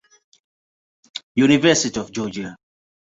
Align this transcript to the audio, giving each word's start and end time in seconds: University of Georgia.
University 1.35 1.99
of 1.99 2.11
Georgia. 2.11 2.55